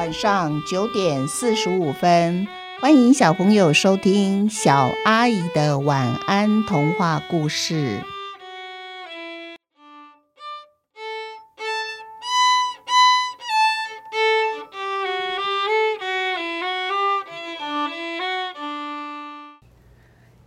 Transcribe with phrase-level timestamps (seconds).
[0.00, 2.48] 晚上九点四十五分，
[2.80, 8.02] 欢迎小朋友收听小阿姨的晚安童话故事。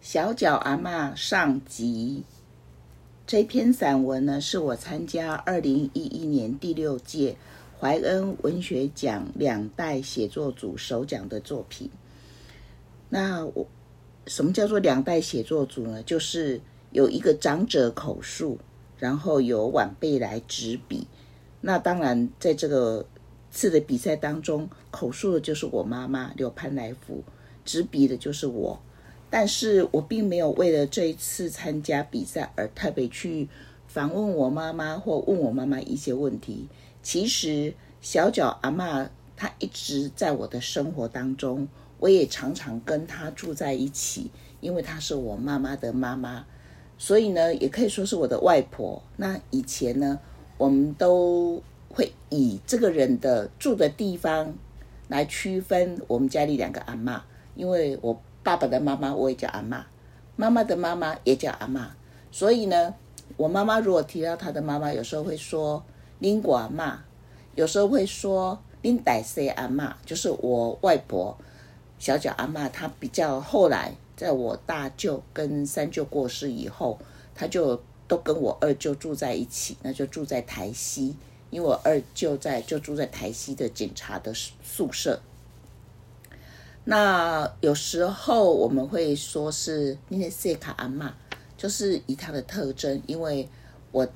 [0.02, 2.24] 小脚阿嬷上集。
[3.28, 7.38] 这篇散文呢，是我参加二零一一年第六届
[7.84, 11.90] 怀恩文学奖两代写作组首奖的作品。
[13.10, 13.68] 那我
[14.26, 16.02] 什么叫做两代写作组呢？
[16.04, 16.62] 就是
[16.92, 18.58] 有一个长者口述，
[18.98, 21.06] 然后由晚辈来执笔。
[21.60, 23.06] 那当然，在这个
[23.52, 27.22] 次的比赛当中，口述的就是我妈妈柳潘来福，
[27.66, 28.80] 执笔的就是我。
[29.30, 33.50] 但是我并没有为了这一次参加比赛而特别去
[33.88, 36.70] 访问我妈妈或问我妈妈一些问题。
[37.04, 41.68] 其实小脚阿嬷她一直在我的生活当中，
[42.00, 46.46] 我也常常跟她住在一起，因为她是我妈妈的妈妈，
[46.98, 49.04] 所以呢，也可以说是我的外婆。
[49.18, 50.20] 那以前呢，
[50.58, 54.56] 我们都会以这个人的住的地方
[55.10, 57.22] 来区分我们家里两个阿嬷，
[57.54, 58.20] 因为我。
[58.46, 59.82] 爸爸的妈妈我也叫阿嬷，
[60.36, 61.86] 妈妈的妈妈也叫阿嬷，
[62.30, 62.94] 所以呢，
[63.38, 65.82] 我妈妈如果提到她的妈妈，有时候会说
[66.24, 66.96] 恁姑阿嬷，
[67.54, 71.38] 有时候会说恁大岁阿嬷，就是我外婆
[72.00, 72.70] 小脚阿嬷。
[72.70, 76.98] 她比较后来，在我大舅跟三舅过世以后，
[77.36, 81.14] 她就都跟我二舅住在一起，那就住在台西，
[81.50, 85.22] 因为我二舅在就住在台西的警察的宿舍。
[86.86, 91.12] 那有时候我们会说是你的塞卡阿嬷，
[91.58, 93.50] 就是以她的特征，因为
[93.92, 94.08] 我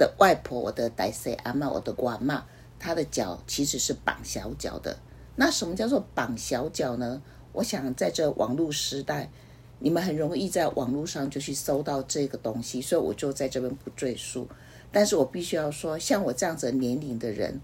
[0.00, 2.40] 的外婆，我的代塞阿嬷，我的姑阿嬷，
[2.78, 4.98] 她的脚其实是绑小脚的。
[5.36, 7.20] 那什么叫做绑小脚呢？
[7.52, 9.30] 我想在这网络时代，
[9.78, 14.48] 你们很容易在网络上就去搜到这个东西，所以我就在这边不赘述。
[14.90, 17.60] 但是我必须要说，像我这样子年龄的人。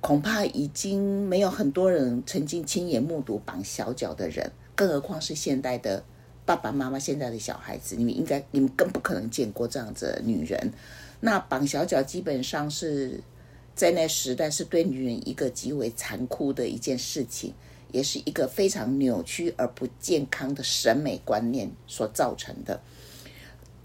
[0.00, 6.02] 恐怕已经没有很多人曾经亲眼目睹绑小脚的人，更何况是现代的
[6.44, 10.72] 爸爸妈妈、现在的小孩子，你们应该、你们更不可能见过这样子的女人。
[11.24, 13.20] 那绑小脚基本上是
[13.74, 17.54] 在那时代是对女人一个极为残酷的一件事情，
[17.90, 22.80] 也是一个非常扭曲而不健康的审美观念所造成的。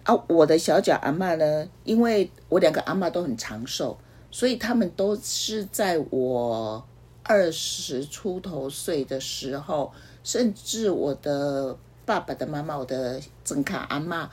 [0.04, 3.98] 啊，我的小脚阿嬷呢，因为我两个阿嬷都很长寿。
[4.30, 6.86] 所以他们都是在我
[7.24, 11.76] 二十出头岁的时候，甚至我的
[12.06, 14.28] 爸爸的妈妈，我的曾卡阿嬷，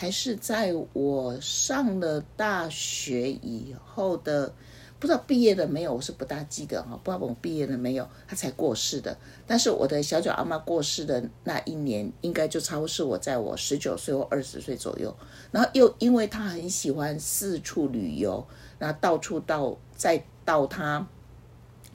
[0.00, 4.50] 还是在我上了大学以后的，
[4.98, 9.14] 不知道毕业了没有，我是不大记得哈，不知道我毕业了没有，他才过世的。
[9.46, 15.14] 但是我的小脚阿妈过世的那一年，应该就差不多是我在我十九岁或二十岁左右。
[15.50, 18.46] 然后又因为他很喜欢四处旅游。
[18.78, 21.06] 那到处到再到他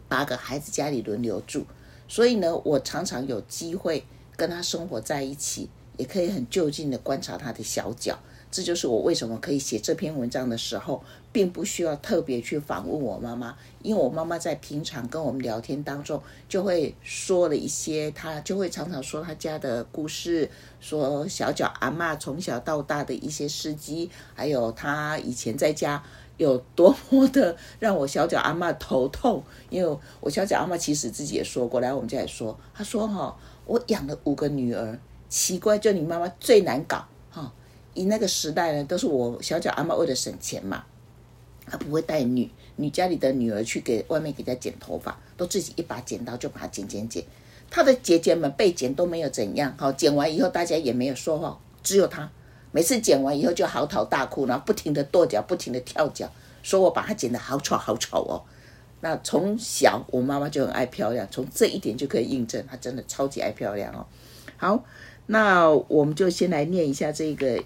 [0.07, 1.65] 八个孩子家里轮流住，
[2.07, 4.05] 所以呢，我常常有机会
[4.37, 8.17] 跟他生活在一起，也可以很就近的观察他的小脚。
[8.51, 26.01] 这就是我为什么可以写这篇文章的时候，并不需要特别去访问我妈妈，因为我妈妈在平常跟我们聊天当中，就会说了一些，她就会常常说她家的故事，说小脚阿嬷从小到大的一些事迹，还有她以前在家。
[26.37, 33.33] 有多么的让我小脚阿嬷头痛，因为我小脚阿嬷其实自己也说过来，我们家也说，她说哈，
[33.65, 34.99] 我养了五个女儿，
[35.35, 37.51] 奇怪，就你妈妈最难搞哈。
[37.93, 40.85] 以那个时代呢，都是我小脚阿嬷为了省钱嘛，
[41.65, 47.21] 她不会带女女家里的女儿去给外面给她剪头发，都自己一把剪刀就把它剪剪剪。
[47.69, 52.31] 她的姐姐们被剪都没有怎样，好，剪完以后大家也没有说话，只有她。
[52.71, 56.31] 每次剪完以后就嚎啕大哭，然后不停的跺脚，不停的跳脚，
[56.63, 58.41] 说我把它剪得好丑好丑哦。
[59.01, 64.07] 那从小我妈妈就很爱漂亮，从这一点就可以印证她真的超级爱漂亮哦。
[64.57, 64.85] 好，
[65.27, 67.63] 那我们就先来念一下这个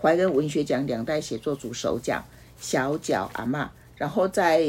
[0.00, 2.24] 怀恩文学奖两代写作组首奖
[2.58, 4.62] 小脚阿嬷，然后再。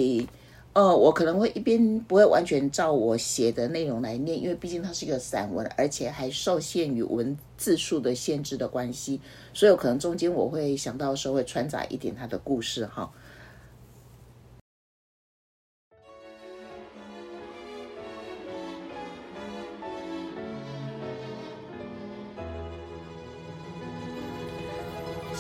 [0.74, 9.19] 呃，我可能会一边不会完全照我写的内容来念，因为毕竟它是一个散文，而且还受限于文字数的限制的关系，
[9.54, 13.12] 所以我可能中间我会想到的时候会掺杂一点他的故事哈。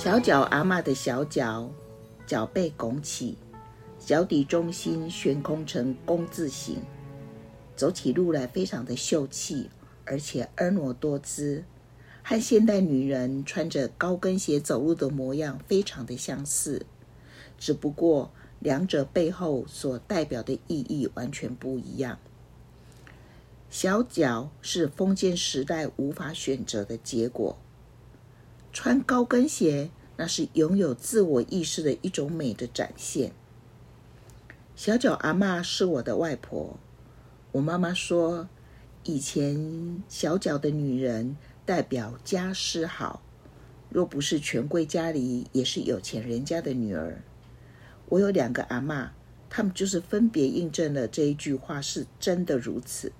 [0.03, 1.69] 小脚阿嬷的小脚，
[2.25, 3.37] 脚背拱起。
[3.99, 6.81] 脚底中心悬空成弓字形，
[7.75, 9.69] 走起路来非常的秀气，
[10.05, 11.63] 而且婀娜多姿，
[12.23, 16.83] 和现代女人穿着高跟鞋走路的模样非常的相似，
[17.59, 22.17] 只不过两者背后所代表的意义完全不一样。
[23.69, 27.55] 小脚是封建时代无法选择的结果，
[28.73, 33.33] 穿高跟鞋那是拥有自我意识的一种美的展现。
[34.75, 36.79] 小脚阿嬷是我的外婆。
[37.51, 38.47] 我妈妈说，
[39.03, 41.35] 以前小脚的女人
[41.65, 43.21] 代表家世好，
[43.89, 47.21] 若不是权贵家里，也是有钱人家的女儿。
[48.07, 49.09] 我有两个阿嬷，
[49.49, 53.11] 他们就是分别印证了这一句话是真的如此。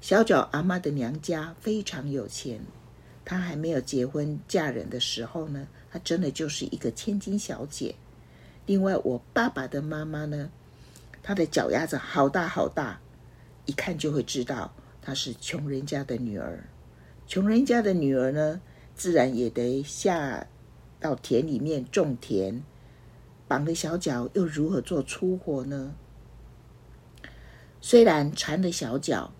[0.00, 2.60] 小脚阿嬷的娘家非常有钱，
[3.24, 7.94] 她还没有结婚嫁人的时候呢，她真的就是一个千金小姐。
[8.66, 10.50] 另外，我爸爸的妈妈呢，
[11.22, 13.00] 她的脚丫子好大好大，
[13.66, 16.64] 一看就会知道她是穷人家的女儿。
[17.26, 18.60] 穷人家的女儿呢，
[18.94, 20.46] 自然也得下
[21.00, 22.62] 到田里面种田，
[23.46, 25.94] 绑了小脚又如何做粗活呢？
[27.82, 29.33] 虽然缠了小脚，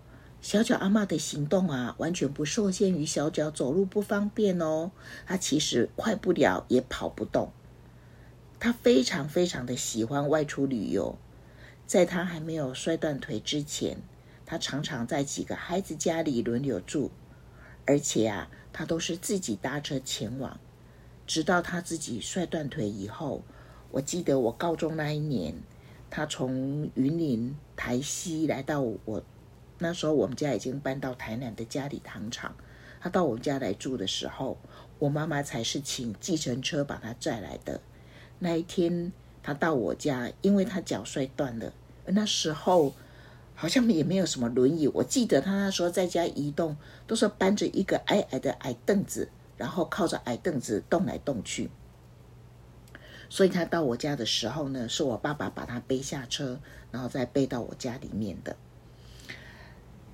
[0.45, 4.91] 小脚阿嬷的行动啊，完全不受限于小脚走路不方便哦。
[5.25, 7.51] 她其实快不了，也跑不动。
[8.59, 11.17] 她非常非常的喜欢外出旅游。
[11.87, 13.97] 在他还没有摔断腿之前，
[14.45, 17.09] 他常常在几个孩子家里轮流住，
[17.87, 20.59] 而且啊，他都是自己搭车前往。
[21.25, 23.43] 直到他自己摔断腿以后，
[23.89, 25.55] 我记得我高中那一年，
[26.11, 29.23] 他从云林台西来到我，
[29.79, 32.55] 那时候我们家已经搬到台南的佳里糖厂。
[32.99, 34.57] 他到我们家来住的时候，
[34.99, 37.81] 我妈妈才是请计程车把他载来的。
[38.39, 39.11] 那一天。
[39.47, 41.71] 他到我家，因为他脚摔断了。
[42.07, 42.95] 那时候
[43.53, 44.87] 好像也没有什么轮椅。
[44.87, 46.75] 我记得他那时候在家移动，
[47.05, 51.69] 都是搬着一个矮矮的矮凳子，然后靠着矮凳子动来动去。
[53.29, 58.55] 所以他到我家的时候呢，是我爸爸把他背下车，然后再背到我家里面的。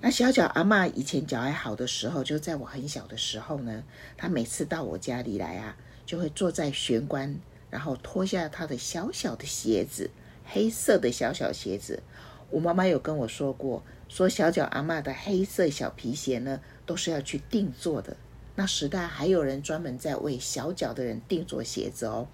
[0.03, 3.83] 那小脚阿嬷以前脚还好的时候，就在我很小的时候呢，
[4.17, 5.77] 她每次到我家里来啊，
[6.07, 7.37] 就会坐在玄关。
[7.69, 10.09] 然后脱下她的小小的鞋子，
[10.43, 12.01] 黑色的小小鞋子。
[12.49, 18.17] 我妈妈有跟我说过，说小脚阿嬷的黑色小皮鞋呢，都是要去定做的。
[18.55, 22.27] 那时代还有人专门在为小脚的人定做鞋子哦。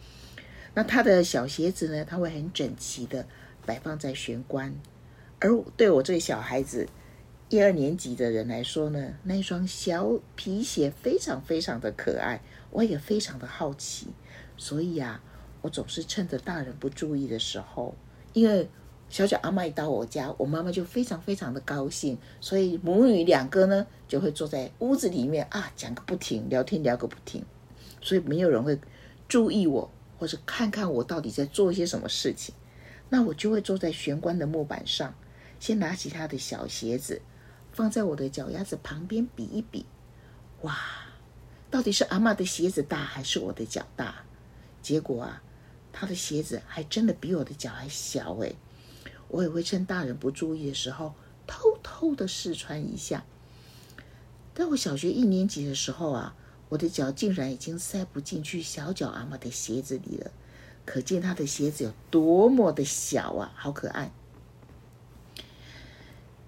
[0.73, 3.27] 那他的小鞋子呢，他会很整齐的
[3.65, 4.73] 摆放在玄关。
[5.39, 6.87] 而对我这个小孩子，
[7.49, 12.41] 一二年级的人来说呢，那双小皮鞋非常非常的可爱，
[12.71, 14.07] 我也非常的好奇。
[14.57, 15.23] 所以啊，
[15.61, 17.95] 我总是趁着大人不注意的时候，
[18.33, 18.69] 因为
[19.07, 27.45] 小小阿嬷一到我家，我妈妈就非常非常的高兴，所以母女两个呢就会坐在屋子里面啊，讲个不停，聊天聊个不停，
[28.01, 28.77] 所以没有人会
[29.29, 29.89] 注意我，
[30.19, 32.53] 或者看看我到底在做一些什么事情。
[33.07, 35.15] 那我就会坐在玄关的木板上，
[35.61, 37.21] 先拿起他的小鞋子，
[37.77, 39.85] 放在我的脚丫子旁边比一比，
[40.63, 40.75] 哇，
[41.69, 44.23] 到底是阿嬷的鞋子大还是我的脚大？
[44.81, 45.43] 结果啊，
[45.93, 48.55] 他的鞋子还真的比我的脚还小诶。
[49.27, 51.13] 我也会趁大人不注意的时候，
[51.45, 53.23] 偷偷的试穿一下。
[54.55, 56.35] 在我小学一年级的时候啊，
[56.69, 60.31] 我的脚竟然已经塞不进去小脚阿嬷的鞋子里了，
[60.83, 64.11] 可见她的鞋子有多么的小啊，好可爱。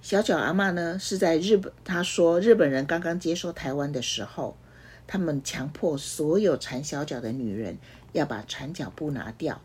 [0.10, 4.58] 小脚阿嬷呢，是在日本，他说日本人刚刚接收台湾的时候，
[5.06, 7.78] 他们强迫所有缠小脚的女人。
[8.14, 9.62] 要把缠脚布拿掉，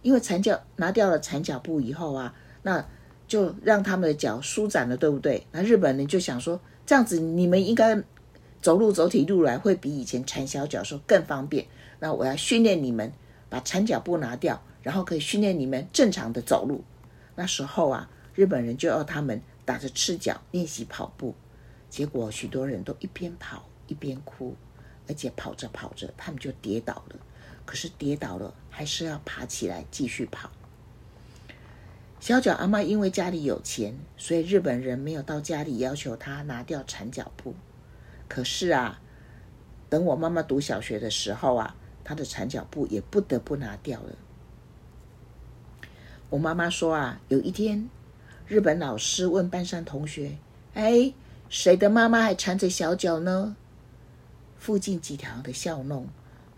[0.00, 2.86] 因为缠脚拿掉了缠脚布以后啊，那
[3.28, 5.46] 就让他们的脚舒展了，对不对？
[5.52, 8.02] 那日本人就想说，这样子你们应该
[8.62, 11.66] 走路走起路来会比以前缠小脚时候更方便。
[12.00, 13.12] 那我要训练你们
[13.50, 16.82] 把缠脚布拿掉，然后可以训练你们正常的走路。
[17.34, 21.34] 那时候啊，日本人就要他们打着赤脚练习跑步，
[21.90, 24.56] 结果许多人都一边跑一边哭，
[25.06, 27.16] 而且跑着跑着他们就跌倒了。
[27.66, 30.50] 可是跌倒了，还是要爬起来继续跑。
[32.20, 37.54] 小脚阿妈因为家里有钱，所以日本人没有到家里要求她拿掉缠脚布。
[38.28, 39.00] 可是啊，
[39.90, 44.16] 等我妈妈读小学的时候啊，她的缠脚布也不得不拿掉了。
[46.30, 47.88] 我妈妈说啊，有一天，
[48.48, 50.38] 日本老师问班上同学
[50.74, 51.12] ：“哎，
[51.48, 53.56] 谁的妈妈还缠着小脚呢？”
[54.56, 56.06] 附近几条的巷弄。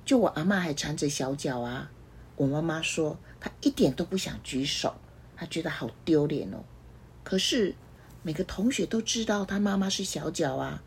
[0.04, 1.90] 就我阿嬷还缠着小脚啊！
[2.36, 4.94] 我妈妈说她一点都不想举手，
[5.34, 6.64] 她觉得好丢脸哦。
[7.24, 7.74] 可是
[8.22, 10.82] 每个同学都知道他妈妈是小脚啊。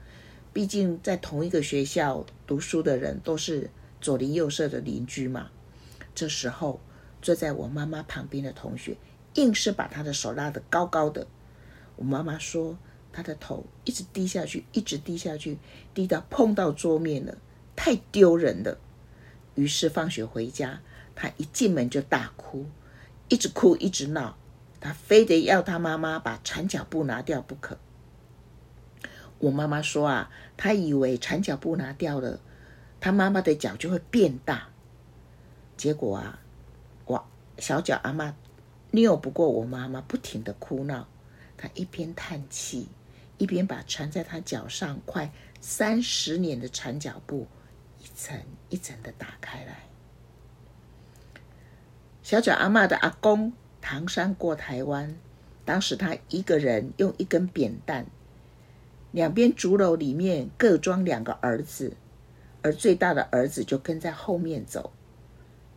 [0.53, 5.49] 毕竟在同一个学校读书的人都是左邻右舍的邻居嘛。
[6.13, 6.79] 这时候，
[7.21, 8.97] 坐在我妈妈旁边的同学
[9.35, 11.27] 硬是把他的手拉得高高的。
[11.95, 12.77] 我妈妈说，
[13.13, 15.57] 他的头一直低下去，一直低下去，
[15.93, 17.37] 低到碰到桌面了，
[17.75, 18.77] 太丢人了。
[19.55, 20.81] 于是放学回家，
[21.15, 22.65] 他一进门就大哭，
[23.27, 24.37] 一直哭一直闹，
[24.79, 27.77] 他非得要他妈妈把缠脚布拿掉不可。
[29.39, 32.39] 我妈妈说啊，她以为缠脚布拿掉了，
[32.99, 34.69] 她妈妈的脚就会变大。
[35.75, 36.39] 结果啊，
[37.07, 37.25] 哇
[37.57, 38.35] 小脚阿妈
[38.91, 41.07] 拗不过我妈妈，不停的哭闹。
[41.57, 42.89] 她一边叹气，
[43.37, 47.47] 一边把缠在她脚上快三十年的缠脚布
[47.99, 48.37] 一层
[48.69, 49.87] 一层的打开来。
[52.23, 55.15] 小脚阿嬷的阿公唐山过台湾，
[55.65, 58.05] 当时他一个人用一根扁担。
[59.11, 61.97] 两边竹篓里面各装两个儿子，
[62.61, 64.93] 而最大的儿子就跟在后面走。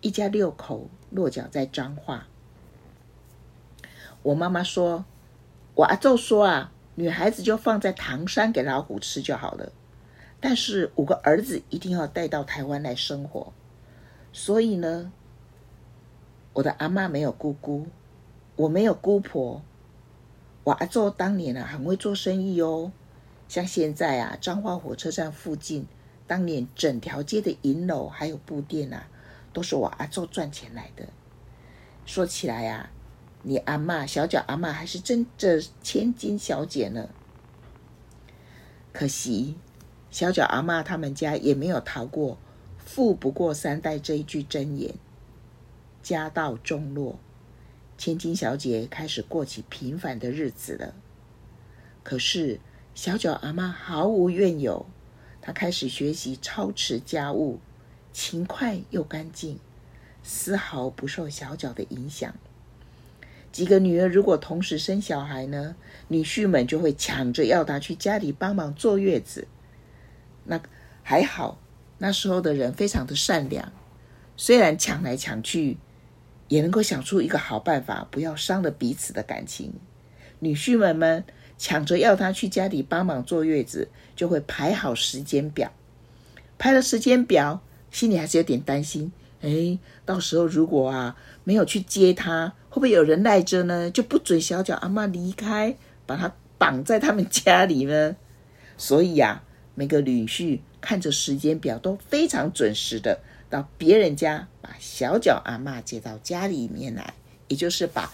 [0.00, 2.28] 一家六口落脚在彰化。
[4.24, 5.04] 我妈妈说
[5.76, 9.70] ：“我阿祖说啊，女孩子就放在唐山给老虎吃就好了。
[10.40, 13.52] 但是五个儿子一定要带到台湾来生活。
[14.32, 15.12] 所以呢，
[16.54, 17.86] 我的阿妈没有姑姑，
[18.56, 19.60] 我没有姑婆。
[20.64, 22.90] 我阿祖当年啊，很会做生意哦。”
[23.46, 25.86] 像现在啊，彰化火车站附近，
[26.26, 29.06] 当年整条街的银楼还有布店啊，
[29.52, 31.04] 都是我阿祖赚钱来的。
[32.06, 32.88] 说起来啊，
[33.44, 37.08] 你阿嬷小脚阿嬷还是真这千金小姐呢。
[38.92, 39.54] 可惜
[40.10, 42.36] 小脚阿嬷他们家也没有逃过
[42.76, 44.94] “富不过三代”这一句箴言，
[46.02, 47.20] 家道中落，
[47.96, 50.92] 千金小姐开始过起平凡的日子了。
[52.02, 52.58] 可是。
[52.96, 54.86] 小脚阿嬷毫无怨尤，
[55.42, 57.58] 她开始学习操持家务，
[58.12, 59.58] 勤快又干净，
[60.22, 62.32] 丝毫不受小脚的影响。
[63.54, 65.76] 几个女儿如果同时生小孩呢，
[66.08, 69.46] 女婿们就会抢着要她去家里帮忙坐月子。
[70.42, 70.60] 那
[71.04, 71.60] 还好，
[71.98, 73.72] 那时候的人非常的善良，
[74.36, 75.78] 虽然抢来抢去，
[76.48, 79.74] 也能够想出一个好办法，不要伤了彼此的感情。
[80.40, 81.24] 女婿们们。
[81.56, 85.72] 抢着要他去家里帮忙坐月子，就会排好时间表。
[86.58, 89.12] 排了时间表，心里还是有点担心。
[89.44, 93.90] 哎，到时候如果啊没有去接他，会不会有人赖着呢？
[93.90, 98.16] 就不准小脚阿嬷离开，把他绑在他们家里呢？
[98.76, 103.20] 所以呀、啊，每个女婿看着时间表都非常准时的
[103.50, 107.14] 到别人家把小脚阿嬷接到家里面来，
[107.48, 108.10] 也就是把。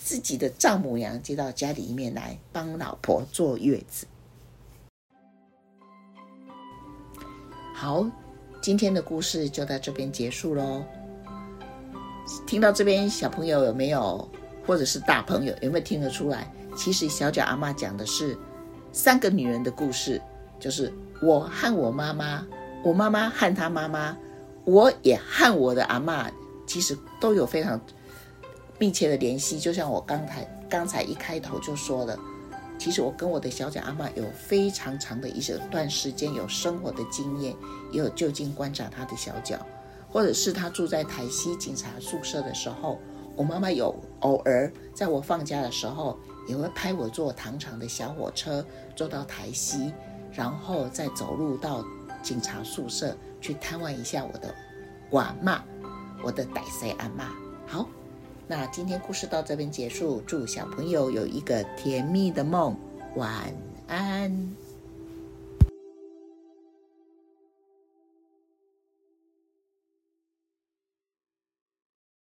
[0.00, 4.06] 自己的丈母娘接到家里面来帮老婆坐月子。
[7.74, 8.10] 好，
[8.60, 10.82] 今天的故事就到这边结束喽。
[12.46, 14.28] 听到这边，小朋友有没有，
[14.66, 16.52] 或者是大朋友有没有听得出来？
[16.76, 18.36] 其实小脚阿嬷讲的是
[18.92, 20.20] 三个女人的故事，
[20.60, 22.46] 就是我和我妈妈，
[22.84, 24.16] 我妈妈和她妈妈，
[24.64, 26.26] 我也和我的阿嬷，
[26.66, 27.80] 其实都有非常。
[28.80, 32.16] 密切的联系，就像我刚才刚才一开头就说了，
[32.78, 37.54] 其实我跟我的小脚阿嬷有非常长的一段时间有生活的经验，
[37.90, 39.58] 也有就近观察她的小脚，
[40.08, 43.00] 或者是她住在台西警察宿舍的时候，
[43.34, 46.16] 我妈妈有偶尔在我放假的时候，
[46.46, 49.92] 也会派我坐糖厂的小火车坐到台西，
[50.32, 51.84] 然后再走路到
[52.22, 54.54] 警察宿舍去探望一下我的
[55.10, 55.60] 寡妈，
[56.22, 57.24] 我的大西阿嬷。
[57.66, 57.88] 好。
[58.50, 62.74] 那今天故事到这边结束，祝小朋友有一个甜蜜的梦，
[63.14, 63.44] 晚
[63.86, 64.56] 安。